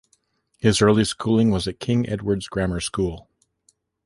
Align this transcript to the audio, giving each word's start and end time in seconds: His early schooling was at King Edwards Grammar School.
His 0.57 0.81
early 0.81 1.05
schooling 1.05 1.51
was 1.51 1.67
at 1.67 1.79
King 1.79 2.09
Edwards 2.09 2.47
Grammar 2.47 2.79
School. 2.79 3.29